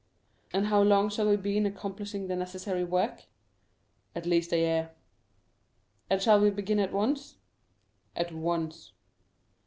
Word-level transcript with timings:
"And 0.51 0.65
how 0.65 0.81
long 0.81 1.11
shall 1.11 1.29
we 1.29 1.35
be 1.35 1.57
in 1.57 1.67
accomplishing 1.67 2.25
the 2.27 2.35
necessary 2.35 2.83
work?" 2.83 3.25
"At 4.15 4.25
least 4.25 4.51
a 4.51 4.57
year." 4.57 4.95
"And 6.09 6.19
shall 6.19 6.41
we 6.41 6.49
begin 6.49 6.79
at 6.79 6.91
once?" 6.91 7.35
"At 8.15 8.31
once." 8.31 8.93